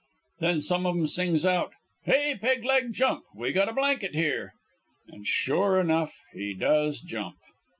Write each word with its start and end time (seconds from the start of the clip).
"Then 0.39 0.61
some 0.61 0.85
one 0.85 0.95
of 0.95 0.99
'em 0.99 1.05
sings 1.05 1.45
out: 1.45 1.73
"'Hey, 2.05 2.35
Peg 2.41 2.63
leg, 2.63 2.91
jump! 2.91 3.25
We 3.35 3.51
got 3.51 3.69
a 3.69 3.73
blanket 3.73 4.15
here.' 4.15 4.55
"An' 5.13 5.25
sure 5.25 5.79
enough 5.79 6.23
he 6.33 6.55
does 6.55 7.01
jump!" 7.01 7.37